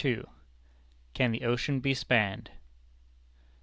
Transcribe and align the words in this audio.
CAN 1.13 1.31
THE 1.31 1.43
OCEAN 1.45 1.79
BE 1.79 1.93
SPANNED? 1.93 2.49